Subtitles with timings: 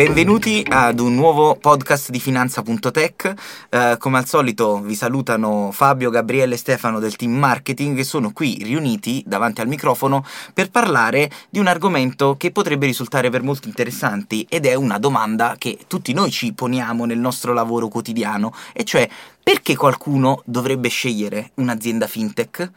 [0.00, 3.34] Benvenuti ad un nuovo podcast di Finanza.tech.
[3.68, 8.32] Eh, come al solito vi salutano Fabio, Gabriele e Stefano del team marketing che sono
[8.32, 10.24] qui riuniti davanti al microfono
[10.54, 15.56] per parlare di un argomento che potrebbe risultare per molti interessanti ed è una domanda
[15.58, 19.06] che tutti noi ci poniamo nel nostro lavoro quotidiano, e cioè
[19.42, 22.70] perché qualcuno dovrebbe scegliere un'azienda fintech?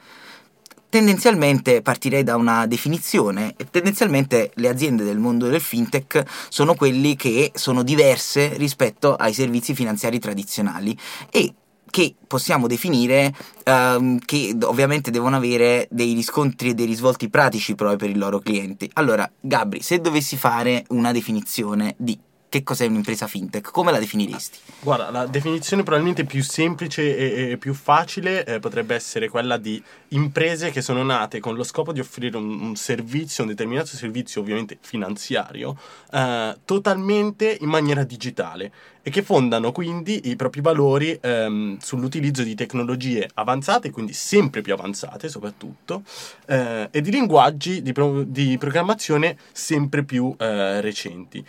[0.94, 3.56] Tendenzialmente partirei da una definizione.
[3.72, 9.74] Tendenzialmente le aziende del mondo del fintech sono quelli che sono diverse rispetto ai servizi
[9.74, 10.96] finanziari tradizionali
[11.32, 11.52] e
[11.90, 13.34] che possiamo definire
[13.66, 18.38] um, che ovviamente devono avere dei riscontri e dei risvolti pratici proprio per i loro
[18.38, 18.88] clienti.
[18.94, 22.16] Allora, Gabri, se dovessi fare una definizione di
[22.54, 23.72] che cos'è un'impresa fintech?
[23.72, 24.60] Come la definiresti?
[24.82, 29.82] Guarda, la definizione probabilmente più semplice e, e più facile eh, potrebbe essere quella di
[30.10, 34.42] imprese che sono nate con lo scopo di offrire un, un servizio, un determinato servizio
[34.42, 35.76] ovviamente finanziario,
[36.12, 42.54] eh, totalmente in maniera digitale e che fondano quindi i propri valori ehm, sull'utilizzo di
[42.54, 46.04] tecnologie avanzate, quindi sempre più avanzate soprattutto,
[46.46, 51.44] eh, e di linguaggi di, pro- di programmazione sempre più eh, recenti.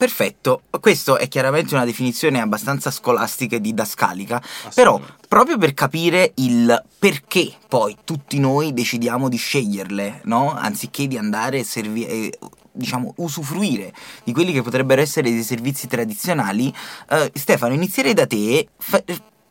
[0.00, 4.42] Perfetto, questa è chiaramente una definizione abbastanza scolastica e didascalica,
[4.74, 4.98] però
[5.28, 10.54] proprio per capire il perché poi tutti noi decidiamo di sceglierle, no?
[10.54, 12.38] Anziché di andare a servi- eh,
[12.72, 13.92] diciamo, usufruire
[14.24, 16.72] di quelli che potrebbero essere dei servizi tradizionali,
[17.10, 18.68] eh, Stefano, inizierei da te.
[18.78, 19.04] Fa-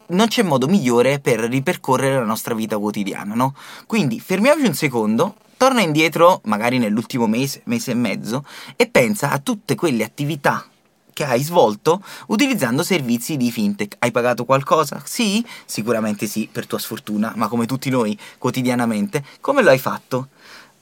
[0.08, 3.53] non c'è modo migliore per ripercorrere la nostra vita quotidiana, no?
[3.86, 8.46] Quindi fermiamoci un secondo, torna indietro, magari nell'ultimo mese, mese e mezzo,
[8.78, 10.66] e pensa a tutte quelle attività
[11.12, 13.98] che hai svolto utilizzando servizi di fintech.
[14.00, 15.02] Hai pagato qualcosa?
[15.04, 20.30] Sì, sicuramente sì, per tua sfortuna, ma come tutti noi quotidianamente, come lo hai fatto?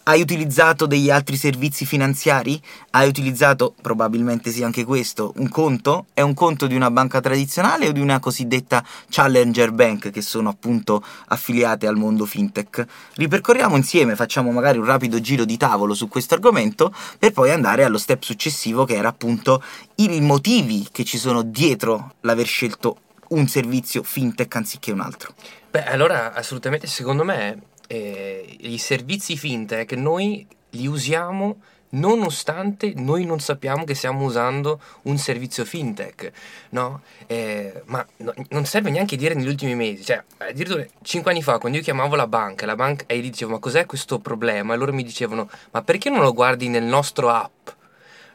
[0.08, 2.62] Hai utilizzato degli altri servizi finanziari?
[2.92, 6.06] Hai utilizzato, probabilmente sì anche questo, un conto?
[6.14, 10.48] È un conto di una banca tradizionale o di una cosiddetta challenger bank che sono
[10.48, 12.86] appunto affiliate al mondo fintech?
[13.16, 17.84] Ripercorriamo insieme, facciamo magari un rapido giro di tavolo su questo argomento per poi andare
[17.84, 19.62] allo step successivo che era appunto
[19.96, 23.00] i motivi che ci sono dietro l'aver scelto
[23.32, 25.34] un servizio fintech anziché un altro.
[25.70, 31.58] Beh, allora assolutamente secondo me eh, i servizi fintech noi li usiamo
[31.90, 36.32] nonostante noi non sappiamo che stiamo usando un servizio fintech,
[36.72, 37.02] no?
[37.28, 41.60] Eh, ma no, non serve neanche dire negli ultimi mesi, cioè, addirittura 5 anni fa
[41.60, 44.74] quando io chiamavo la banca, la banca e gli dicevo ma cos'è questo problema?
[44.74, 47.70] E loro mi dicevano ma perché non lo guardi nel nostro app?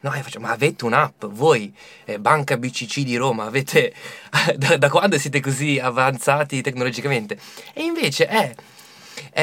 [0.01, 1.73] No, io faccio, ma avete un'app, voi,
[2.07, 3.95] eh, Banca BCC di Roma, avete,
[4.57, 7.39] da, da, quando siete così avanzati tecnologicamente?
[7.73, 8.37] E invece è...
[8.37, 8.81] Eh,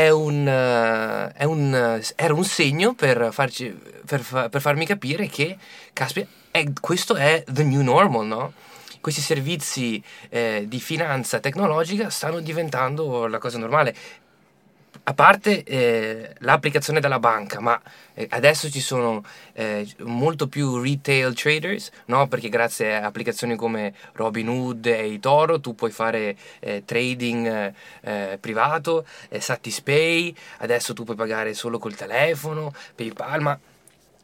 [0.09, 0.45] un,
[1.35, 5.57] è un, uh, era un segno per, farci, per, per farmi capire che,
[5.94, 8.53] caspita, è, questo è the new normal, no?
[9.01, 13.95] Questi servizi eh, di finanza tecnologica stanno diventando la cosa normale
[15.09, 17.81] a parte eh, l'applicazione della banca, ma
[18.14, 22.28] eh, adesso ci sono eh, molto più retail traders, no?
[22.28, 28.38] perché grazie a applicazioni come Robinhood e Toro tu puoi fare eh, trading eh, eh,
[28.40, 29.03] privato,
[29.36, 33.59] Satispay, adesso tu puoi pagare solo col telefono, PayPal, ma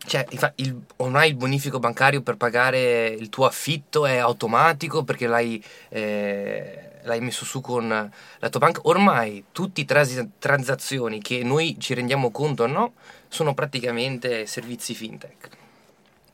[0.05, 0.23] cioè,
[0.57, 6.91] il, ormai il bonifico bancario per pagare il tuo affitto è automatico perché l'hai, eh,
[7.05, 8.81] l'hai messo su con la tua banca.
[8.83, 12.93] Ormai tutte le trans- transazioni che noi ci rendiamo conto o no
[13.27, 15.49] sono praticamente servizi fintech.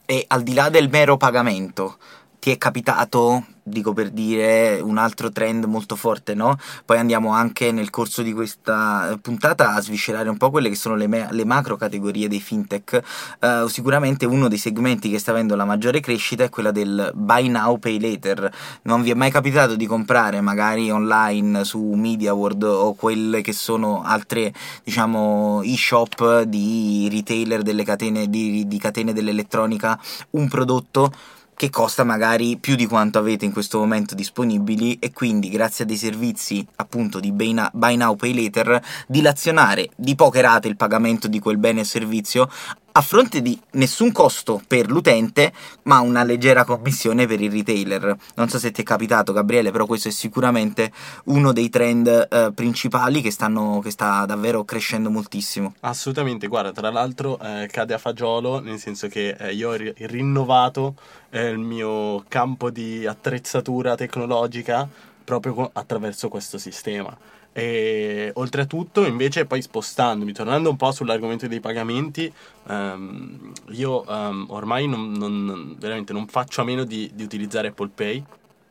[0.05, 1.97] E al di là del mero pagamento,
[2.41, 6.57] ti è capitato, dico per dire, un altro trend molto forte, no?
[6.83, 10.95] Poi andiamo anche nel corso di questa puntata a sviscerare un po' quelle che sono
[10.95, 13.01] le, me- le macro categorie dei fintech.
[13.41, 17.47] Uh, sicuramente uno dei segmenti che sta avendo la maggiore crescita è quella del buy
[17.47, 18.51] now, pay later.
[18.85, 24.01] Non vi è mai capitato di comprare magari online su MediaWorld o quelle che sono
[24.01, 24.51] altre,
[24.83, 29.99] diciamo, e-shop di retailer delle catene, di, di catene dell'elettronica,
[30.31, 31.13] un prodotto
[31.61, 35.87] che costa magari più di quanto avete in questo momento disponibili e quindi grazie a
[35.87, 41.37] dei servizi appunto di buy now pay later dilazionare di poche rate il pagamento di
[41.37, 42.49] quel bene o servizio
[42.93, 45.53] a fronte di nessun costo per l'utente,
[45.83, 48.15] ma una leggera commissione per il retailer.
[48.35, 50.91] Non so se ti è capitato, Gabriele, però questo è sicuramente
[51.25, 55.75] uno dei trend eh, principali che, stanno, che, sta davvero crescendo moltissimo.
[55.81, 59.93] Assolutamente, guarda, tra l'altro eh, cade a fagiolo, nel senso che eh, io ho ri-
[59.97, 60.95] rinnovato
[61.29, 64.87] eh, il mio campo di attrezzatura tecnologica
[65.23, 67.15] proprio attraverso questo sistema.
[67.53, 72.31] E oltretutto, invece, poi spostandomi, tornando un po' sull'argomento dei pagamenti,
[72.67, 77.91] um, io um, ormai non, non, veramente non faccio a meno di, di utilizzare Apple
[77.93, 78.23] Pay,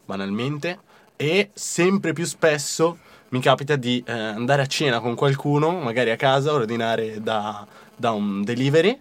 [0.07, 0.79] banalmente,
[1.17, 2.99] e sempre più spesso
[3.31, 8.11] mi capita di eh, andare a cena con qualcuno, magari a casa, ordinare da, da
[8.13, 8.99] un delivery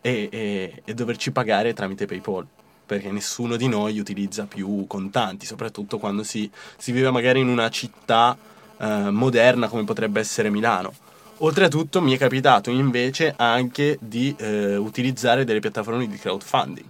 [0.00, 2.46] e, e, e, doverci pagare tramite PayPal.
[2.86, 7.70] Perché nessuno di noi utilizza più contanti, soprattutto quando si, si vive magari in una
[7.70, 8.36] città
[8.78, 10.92] eh, moderna come potrebbe essere Milano.
[11.38, 16.86] Oltretutto mi è capitato invece anche di eh, utilizzare delle piattaforme di crowdfunding,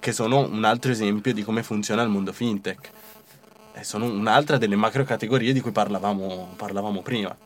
[0.00, 2.90] che sono un altro esempio di come funziona il mondo fintech.
[3.74, 7.36] E sono un'altra delle macro categorie di cui parlavamo, parlavamo prima.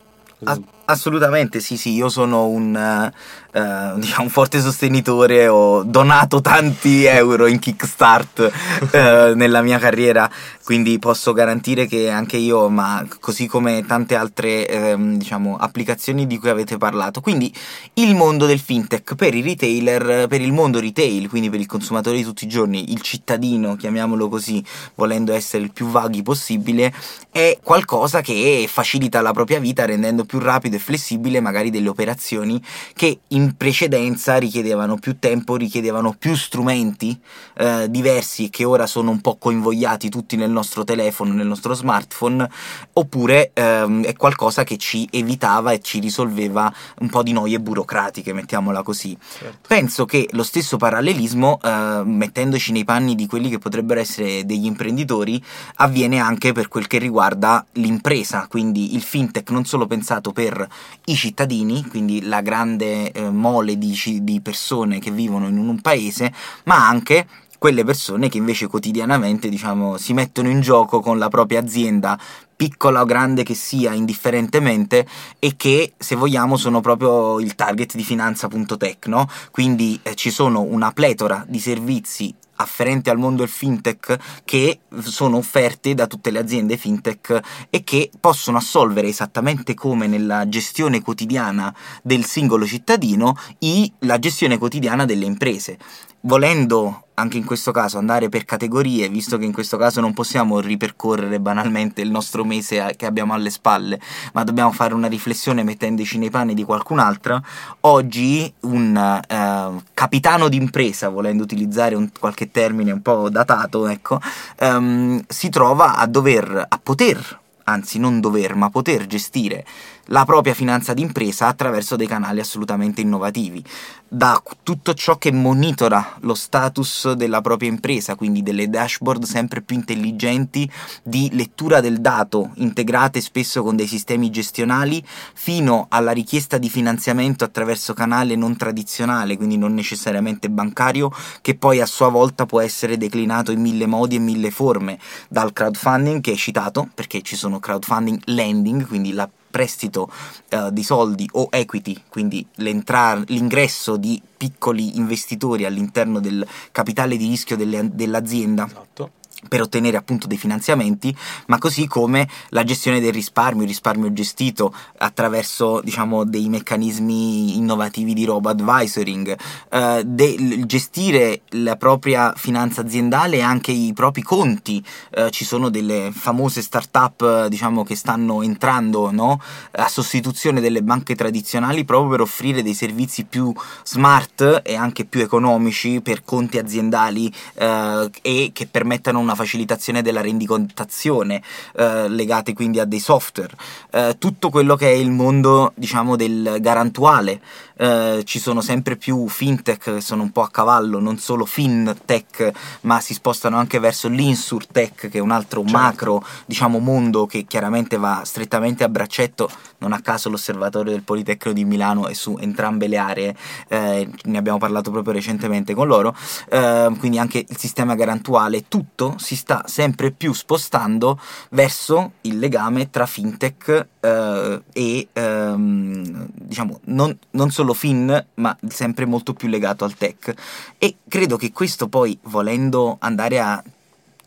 [0.90, 7.05] Assolutamente sì, sì, io sono un, uh, uh, diciamo, un, forte sostenitore, ho donato tanti
[7.05, 8.50] euro in Kickstart
[8.81, 10.31] uh, nella mia carriera,
[10.64, 16.38] quindi posso garantire che anche io, ma così come tante altre ehm, diciamo, applicazioni di
[16.38, 17.52] cui avete parlato, quindi
[17.94, 22.17] il mondo del fintech per i retailer, per il mondo retail, quindi per il consumatore
[22.17, 24.64] di tutti i giorni, il cittadino, chiamiamolo così,
[24.94, 26.94] volendo essere il più vaghi possibile,
[27.31, 32.62] è qualcosa che facilita la propria vita rendendo più rapido e flessibile magari delle operazioni
[32.94, 37.19] che in precedenza richiedevano più tempo, richiedevano più strumenti
[37.56, 42.48] eh, diversi che ora sono un po' coinvogliati tutti nel nostro telefono, nel nostro smartphone,
[42.92, 48.34] oppure ehm, è qualcosa che ci evitava e ci risolveva un po' di noie burocratiche,
[48.34, 49.16] mettiamola così.
[49.38, 49.66] Certo.
[49.66, 54.66] Penso che lo stesso parallelismo, eh, mettendoci nei panni di quelli che potrebbero essere degli
[54.66, 55.42] imprenditori,
[55.76, 60.69] avviene anche per quel che riguarda l'impresa, quindi il fintech non solo pensato pensato per
[61.06, 66.32] i cittadini, quindi la grande eh, mole di, di persone che vivono in un paese,
[66.65, 67.26] ma anche
[67.59, 72.19] quelle persone che invece quotidianamente diciamo, si mettono in gioco con la propria azienda
[72.55, 75.06] piccola o grande che sia indifferentemente
[75.38, 79.29] e che se vogliamo sono proprio il target di finanza.tech no?
[79.53, 85.38] quindi eh, ci sono una pletora di servizi afferenti al mondo del fintech che sono
[85.38, 87.40] offerte da tutte le aziende fintech
[87.70, 94.58] e che possono assolvere esattamente come nella gestione quotidiana del singolo cittadino i, la gestione
[94.58, 95.78] quotidiana delle imprese
[96.23, 100.61] volendo anche in questo caso andare per categorie, visto che in questo caso non possiamo
[100.61, 104.00] ripercorrere banalmente il nostro mese che abbiamo alle spalle,
[104.35, 107.43] ma dobbiamo fare una riflessione mettendoci nei panni di qualcun altro,
[107.81, 114.20] oggi un eh, capitano d'impresa, volendo utilizzare un, qualche termine un po' datato, ecco,
[114.59, 119.65] ehm, si trova a dover, a poter, anzi non dover, ma poter gestire
[120.10, 123.62] la propria finanza d'impresa attraverso dei canali assolutamente innovativi.
[124.10, 129.76] Da tutto ciò che monitora lo status della propria impresa, quindi delle dashboard sempre più
[129.76, 130.70] intelligenti
[131.02, 137.44] di lettura del dato, integrate spesso con dei sistemi gestionali, fino alla richiesta di finanziamento
[137.44, 141.12] attraverso canale non tradizionale, quindi non necessariamente bancario,
[141.43, 145.52] che poi a sua volta può essere declinato in mille modi e mille forme, dal
[145.52, 150.10] crowdfunding che è citato, perché ci sono crowdfunding lending, quindi la prestito
[150.50, 157.56] uh, di soldi o equity, quindi l'ingresso di piccoli investitori all'interno del capitale di rischio
[157.56, 158.66] delle, dell'azienda.
[158.66, 161.14] Esatto per ottenere appunto dei finanziamenti,
[161.46, 168.15] ma così come la gestione del risparmio, il risparmio gestito attraverso diciamo dei meccanismi innovativi
[168.15, 169.36] di robo advisoring,
[169.70, 174.82] eh, de- gestire la propria finanza aziendale e anche i propri conti.
[175.10, 179.41] Eh, ci sono delle famose start-up diciamo che stanno entrando no?
[179.72, 183.53] a sostituzione delle banche tradizionali proprio per offrire dei servizi più
[183.84, 190.23] smart e anche più economici per conti aziendali eh, e che permettano una facilitazione della
[190.23, 191.43] rendicontazione,
[191.77, 193.55] eh, legate quindi a dei software,
[193.91, 197.41] eh, tutto quello che è il mondo, diciamo, del garantuale.
[197.79, 202.51] Eh, ci sono sempre più fintech che sono un po' a cavallo, non solo fintech,
[202.82, 205.79] ma si spostano anche verso l'insurtech, che è un altro certo.
[205.79, 209.49] macro, diciamo, mondo che chiaramente va strettamente a braccetto.
[209.79, 213.37] Non a caso l'osservatorio del Politecnico di Milano è su entrambe le aree,
[213.69, 216.15] eh, ne abbiamo parlato proprio recentemente con loro,
[216.51, 221.20] eh, quindi anche il sistema garantuale, tutto si sta sempre più spostando
[221.51, 229.06] verso il legame tra fintech eh, e ehm, diciamo non, non, solo fin, ma sempre
[229.06, 230.34] molto più legato al tech.
[230.79, 233.63] E credo che questo poi, volendo andare a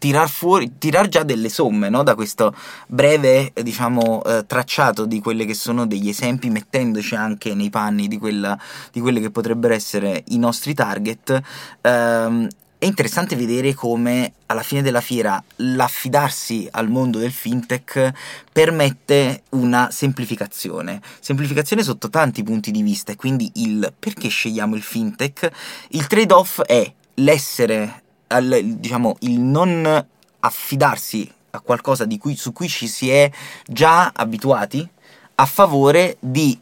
[0.02, 2.02] tirar fuori, tirar già delle somme no?
[2.02, 2.56] da questo
[2.88, 8.18] breve diciamo, eh, tracciato di quelli che sono degli esempi, mettendoci anche nei panni di,
[8.18, 8.58] quella,
[8.92, 11.40] di quelli che potrebbero essere i nostri target.
[11.82, 12.48] Ehm,
[12.82, 18.12] è interessante vedere come alla fine della fiera l'affidarsi al mondo del fintech
[18.52, 21.00] permette una semplificazione.
[21.20, 25.52] Semplificazione sotto tanti punti di vista e quindi il perché scegliamo il fintech.
[25.90, 30.08] Il trade-off è l'essere, diciamo, il non
[30.40, 33.30] affidarsi a qualcosa cui, su cui ci si è
[33.68, 34.90] già abituati
[35.36, 36.60] a favore di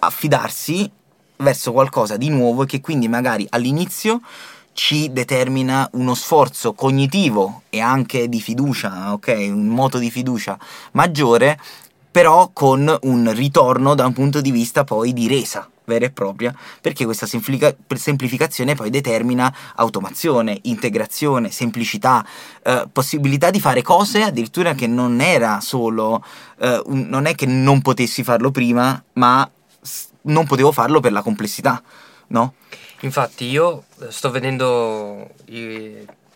[0.00, 0.90] affidarsi
[1.36, 4.20] verso qualcosa di nuovo e che quindi magari all'inizio
[4.76, 9.34] ci determina uno sforzo cognitivo e anche di fiducia, ok?
[9.48, 10.58] Un moto di fiducia
[10.92, 11.58] maggiore,
[12.10, 16.54] però con un ritorno da un punto di vista poi di resa vera e propria,
[16.80, 22.26] perché questa semplificazione poi determina automazione, integrazione, semplicità,
[22.62, 26.22] eh, possibilità di fare cose addirittura che non era solo,
[26.58, 29.48] eh, un, non è che non potessi farlo prima, ma
[30.22, 31.82] non potevo farlo per la complessità,
[32.28, 32.54] no?
[33.00, 35.30] Infatti io sto vedendo,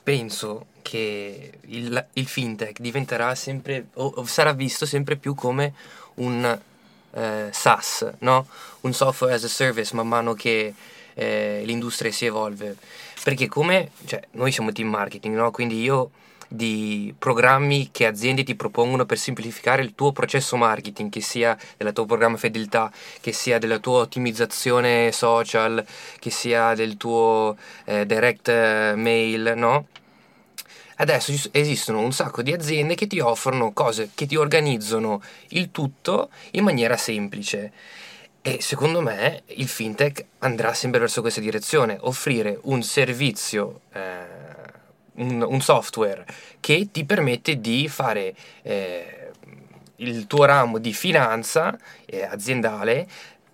[0.03, 5.75] penso che il, il fintech diventerà sempre, o sarà visto sempre più come
[6.15, 6.59] un
[7.13, 8.47] eh, SaaS, no?
[8.81, 10.75] un software as a service man mano che
[11.15, 12.77] eh, l'industria si evolve.
[13.23, 15.51] Perché come, cioè, noi siamo team marketing, no?
[15.51, 16.11] quindi io
[16.53, 21.93] di programmi che aziende ti propongono per semplificare il tuo processo marketing, che sia del
[21.93, 22.91] tuo programma fedeltà,
[23.21, 25.85] che sia della tua ottimizzazione social,
[26.19, 29.87] che sia del tuo eh, direct eh, mail, no?
[30.97, 36.31] Adesso esistono un sacco di aziende che ti offrono cose, che ti organizzano il tutto
[36.53, 37.73] in maniera semplice.
[38.43, 44.40] E secondo me il fintech andrà sempre verso questa direzione, offrire un servizio, eh,
[45.21, 46.25] un, un, software
[46.61, 49.31] che ti permette di fare eh,
[49.97, 53.07] il tuo ramo di finanza eh, aziendale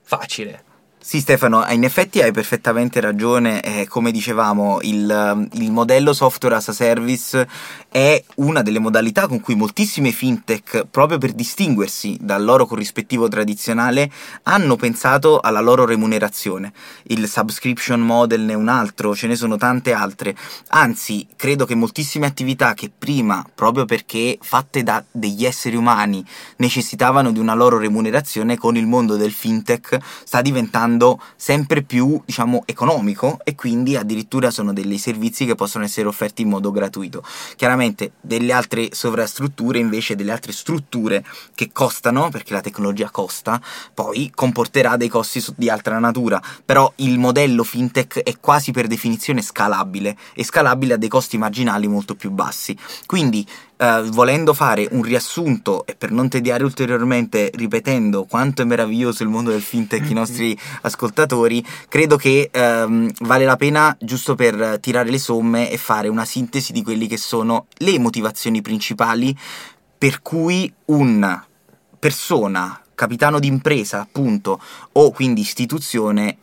[0.03, 0.66] facile.
[1.09, 6.67] Sì Stefano, in effetti hai perfettamente ragione, eh, come dicevamo il, il, modello software as
[6.67, 7.47] a service
[7.89, 14.11] è una delle modalità con cui moltissime fintech, proprio per distinguersi dal loro corrispettivo tradizionale,
[14.43, 16.73] hanno pensato alla loro remunerazione.
[17.05, 20.35] Il subscription model ne è un altro, ce ne sono tante altre,
[20.71, 26.25] anzi credo che moltissime attività che prima, proprio perché fatte da degli esseri umani,
[26.57, 32.21] necessitavano di una loro remunerazione, con il mondo del fintech sta diventando diventando sempre più,
[32.25, 37.23] diciamo, economico e quindi addirittura sono dei servizi che possono essere offerti in modo gratuito.
[37.55, 41.25] Chiaramente delle altre sovrastrutture, invece delle altre strutture
[41.55, 43.61] che costano, perché la tecnologia costa,
[43.95, 49.43] poi comporterà dei costi di altra natura, però il modello fintech è quasi per definizione
[49.43, 52.77] scalabile e scalabile a dei costi marginali molto più bassi.
[53.07, 53.47] Quindi
[53.79, 59.29] Uh, volendo fare un riassunto e per non tediare ulteriormente ripetendo quanto è meraviglioso il
[59.29, 65.11] mondo del fintech i nostri ascoltatori, credo che um, vale la pena giusto per tirare
[65.11, 69.37] le somme e fare una sintesi di quelle che sono le motivazioni principali
[69.99, 71.45] per cui una
[71.99, 74.59] persona, capitano d'impresa appunto,
[74.93, 76.39] o quindi istituzione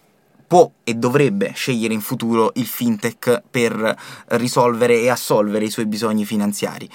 [0.53, 6.25] può e dovrebbe scegliere in futuro il fintech per risolvere e assolvere i suoi bisogni
[6.25, 6.87] finanziari.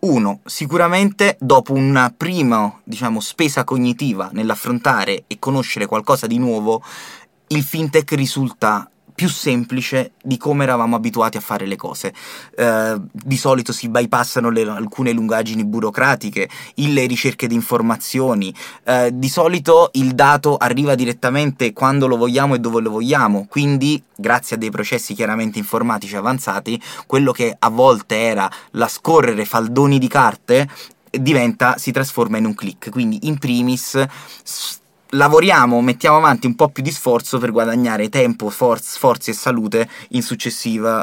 [0.00, 6.82] Uno, sicuramente dopo una prima, diciamo, spesa cognitiva nell'affrontare e conoscere qualcosa di nuovo,
[7.46, 12.14] il fintech risulta più semplice di come eravamo abituati a fare le cose.
[12.56, 19.28] Eh, di solito si bypassano le, alcune lungaggini burocratiche, le ricerche di informazioni, eh, di
[19.28, 24.58] solito il dato arriva direttamente quando lo vogliamo e dove lo vogliamo, quindi grazie a
[24.60, 30.68] dei processi chiaramente informatici avanzati, quello che a volte era la scorrere faldoni di carte
[31.10, 32.90] diventa, si trasforma in un click.
[32.90, 34.00] Quindi in primis
[35.10, 39.88] lavoriamo, mettiamo avanti un po' più di sforzo per guadagnare tempo, for- sforzi e salute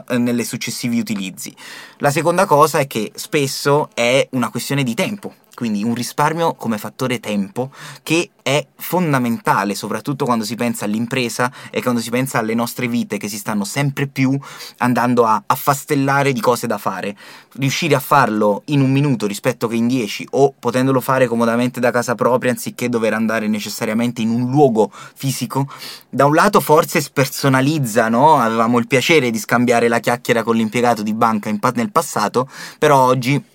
[0.08, 1.56] eh, nelle successivi utilizzi.
[1.98, 6.78] La seconda cosa è che spesso è una questione di tempo, quindi un risparmio come
[6.78, 7.72] fattore tempo
[8.04, 13.18] che è fondamentale, soprattutto quando si pensa all'impresa e quando si pensa alle nostre vite
[13.18, 14.40] che si stanno sempre più
[14.78, 17.16] andando a affastellare di cose da fare.
[17.54, 21.90] Riuscire a farlo in un minuto rispetto che in dieci o potendolo fare comodamente da
[21.90, 25.68] casa propria anziché dover andare necessariamente in un luogo fisico,
[26.08, 28.38] da un lato forse spersonalizza, no?
[28.38, 32.48] Avevamo il piacere di scambiare la chiacchiera con l'impiegato di banca in, nel passato,
[32.78, 33.54] però oggi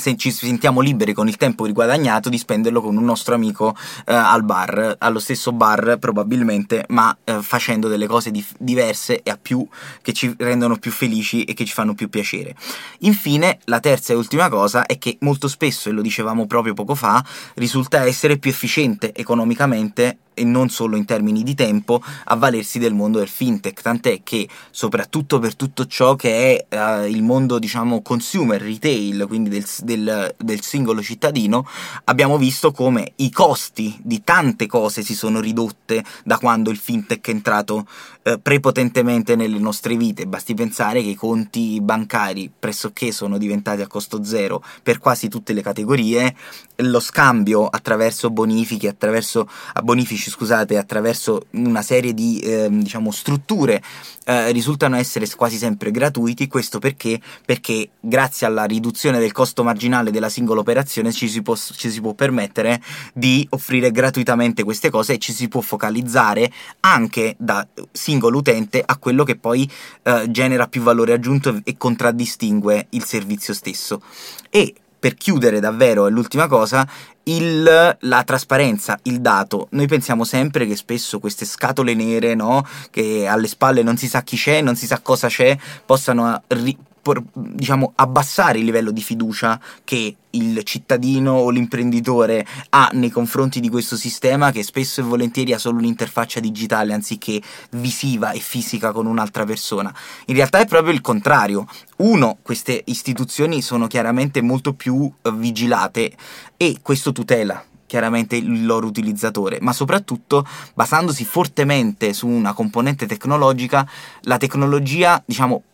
[0.00, 3.76] se ci sentiamo liberi con il tempo riguadagnato di spenderlo con un nostro amico
[4.06, 9.30] eh, al bar, allo stesso bar probabilmente, ma eh, facendo delle cose dif- diverse e
[9.30, 9.66] a più
[10.02, 12.56] che ci rendono più felici e che ci fanno più piacere.
[13.00, 16.94] Infine, la terza e ultima cosa è che molto spesso, e lo dicevamo proprio poco
[16.94, 22.94] fa, risulta essere più efficiente economicamente e non solo in termini di tempo, avvalersi del
[22.94, 28.02] mondo del fintech, tant'è che soprattutto per tutto ciò che è uh, il mondo, diciamo,
[28.02, 31.66] consumer, retail, quindi del, del, del, singolo cittadino,
[32.04, 37.26] abbiamo visto come i costi di tante cose si sono ridotte da quando il fintech
[37.26, 37.86] è entrato
[38.22, 40.26] uh, prepotentemente nelle nostre vite.
[40.26, 45.52] Basti pensare che i conti bancari pressoché sono diventati a costo zero per quasi tutte
[45.52, 46.34] le categorie,
[46.76, 49.48] lo scambio attraverso bonifici, attraverso
[49.82, 53.82] bonifici scusate, attraverso una serie di eh, diciamo, strutture
[54.24, 56.46] eh, risultano essere quasi sempre gratuiti.
[56.46, 57.20] Questo perché?
[57.44, 62.00] Perché grazie alla riduzione del costo marginale della singola operazione ci si può, ci si
[62.00, 62.80] può permettere
[63.12, 66.50] di offrire gratuitamente queste cose e ci si può focalizzare
[66.80, 67.66] anche da
[68.10, 69.70] singolo utente a quello che poi
[70.02, 74.02] eh, genera più valore aggiunto e contraddistingue il servizio stesso.
[74.50, 76.86] E per chiudere davvero, è l'ultima cosa,
[77.24, 79.68] il, la trasparenza, il dato.
[79.70, 82.66] Noi pensiamo sempre che spesso queste scatole nere, no?
[82.90, 86.76] Che alle spalle non si sa chi c'è, non si sa cosa c'è, possano ri-
[87.00, 93.58] por, diciamo, abbassare il livello di fiducia che il cittadino o l'imprenditore ha nei confronti
[93.60, 97.40] di questo sistema che spesso e volentieri ha solo un'interfaccia digitale anziché
[97.70, 99.92] visiva e fisica con un'altra persona.
[100.26, 101.66] In realtà è proprio il contrario.
[101.96, 106.12] Uno, queste istituzioni sono chiaramente molto più eh, vigilate
[106.56, 113.84] e questo tutela chiaramente il loro utilizzatore, ma soprattutto basandosi fortemente su una componente tecnologica,
[114.22, 115.64] la tecnologia, diciamo,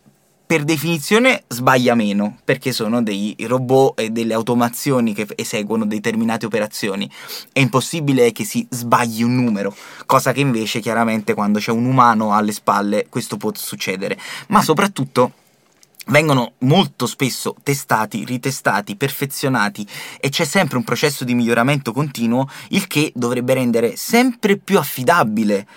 [0.47, 7.11] per definizione sbaglia meno, perché sono dei robot e delle automazioni che eseguono determinate operazioni.
[7.51, 9.75] È impossibile che si sbagli un numero,
[10.05, 14.17] cosa che invece chiaramente quando c'è un umano alle spalle questo può succedere.
[14.47, 15.33] Ma soprattutto
[16.05, 19.85] vengono molto spesso testati, ritestati, perfezionati
[20.17, 25.67] e c'è sempre un processo di miglioramento continuo, il che dovrebbe rendere sempre più affidabile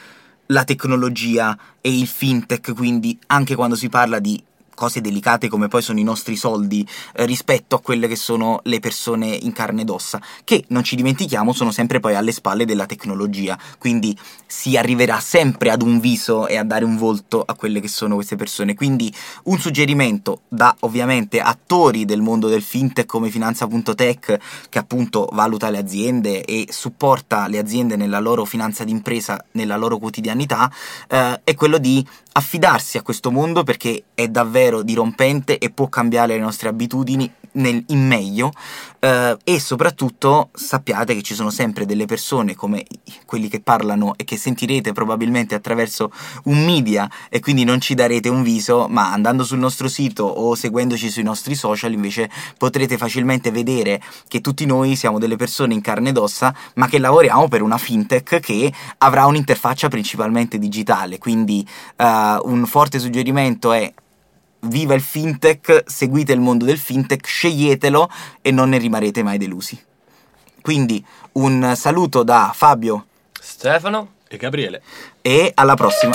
[0.46, 4.40] la tecnologia e il fintech, quindi anche quando si parla di
[4.80, 8.80] cose delicate come poi sono i nostri soldi eh, rispetto a quelle che sono le
[8.80, 12.86] persone in carne ed ossa, che non ci dimentichiamo sono sempre poi alle spalle della
[12.86, 17.80] tecnologia, quindi si arriverà sempre ad un viso e a dare un volto a quelle
[17.80, 18.74] che sono queste persone.
[18.74, 19.12] Quindi
[19.44, 24.38] un suggerimento da ovviamente attori del mondo del fintech come Finanza.tech
[24.70, 29.98] che appunto valuta le aziende e supporta le aziende nella loro finanza d'impresa, nella loro
[29.98, 30.72] quotidianità,
[31.06, 36.34] eh, è quello di affidarsi a questo mondo perché è davvero dirompente e può cambiare
[36.34, 38.52] le nostre abitudini nel, in meglio
[39.00, 42.84] eh, e soprattutto sappiate che ci sono sempre delle persone come
[43.26, 46.12] quelli che parlano e che sentirete probabilmente attraverso
[46.44, 50.54] un media e quindi non ci darete un viso ma andando sul nostro sito o
[50.54, 55.80] seguendoci sui nostri social invece potrete facilmente vedere che tutti noi siamo delle persone in
[55.80, 61.18] carne ed ossa ma che lavoriamo per una fintech che avrà un'interfaccia principalmente digitale.
[61.18, 63.92] Quindi eh, un forte suggerimento è
[64.60, 68.10] viva il fintech, seguite il mondo del fintech, sceglietelo
[68.42, 69.78] e non ne rimarrete mai delusi.
[70.60, 74.82] Quindi un saluto da Fabio, Stefano e Gabriele
[75.22, 76.12] e alla prossima.